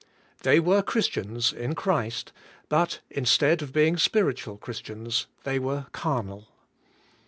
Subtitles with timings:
[0.41, 2.31] They were Christians, in Christ,
[2.69, 6.47] but instead of being spiritual Christians, they were carnal.